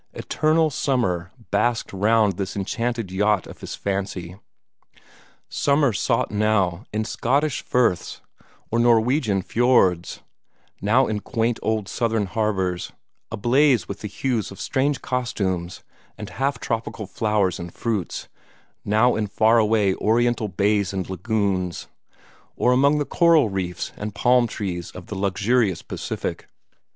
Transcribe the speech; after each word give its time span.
Eternal 0.15 0.71
summer 0.71 1.31
basked 1.51 1.93
round 1.93 2.33
this 2.37 2.55
enchanted 2.55 3.11
yacht 3.11 3.45
of 3.45 3.59
his 3.61 3.75
fancy 3.75 4.35
summer 5.47 5.93
sought 5.93 6.31
now 6.31 6.85
in 6.91 7.05
Scottish 7.05 7.61
firths 7.61 8.19
or 8.71 8.79
Norwegian 8.79 9.43
fiords, 9.43 10.21
now 10.81 11.05
in 11.05 11.19
quaint 11.19 11.59
old 11.61 11.87
Southern 11.87 12.25
harbors, 12.25 12.91
ablaze 13.31 13.87
with 13.87 13.99
the 13.99 14.07
hues 14.07 14.49
of 14.49 14.59
strange 14.59 15.03
costumes 15.03 15.83
and 16.17 16.31
half 16.31 16.59
tropical 16.59 17.05
flowers 17.05 17.59
and 17.59 17.71
fruits, 17.71 18.27
now 18.83 19.15
in 19.15 19.27
far 19.27 19.59
away 19.59 19.93
Oriental 19.93 20.47
bays 20.47 20.93
and 20.93 21.07
lagoons, 21.11 21.87
or 22.55 22.71
among 22.71 22.97
the 22.97 23.05
coral 23.05 23.49
reefs 23.49 23.91
and 23.97 24.15
palm 24.15 24.47
trees 24.47 24.89
of 24.89 25.05
the 25.05 25.15
luxurious 25.15 25.83
Pacific. 25.83 26.47